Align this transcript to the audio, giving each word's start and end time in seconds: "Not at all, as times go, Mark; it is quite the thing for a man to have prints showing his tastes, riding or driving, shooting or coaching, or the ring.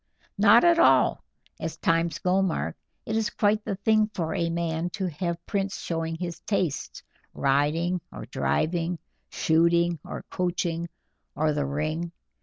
"Not 0.39 0.63
at 0.63 0.79
all, 0.79 1.23
as 1.59 1.77
times 1.77 2.17
go, 2.17 2.41
Mark; 2.41 2.75
it 3.05 3.15
is 3.15 3.29
quite 3.29 3.63
the 3.63 3.75
thing 3.75 4.09
for 4.15 4.33
a 4.33 4.49
man 4.49 4.89
to 4.97 5.05
have 5.07 5.45
prints 5.45 5.79
showing 5.79 6.15
his 6.15 6.39
tastes, 6.39 7.03
riding 7.35 8.01
or 8.11 8.25
driving, 8.25 8.97
shooting 9.29 9.99
or 10.03 10.23
coaching, 10.31 10.89
or 11.35 11.53
the 11.53 11.67
ring. 11.67 12.11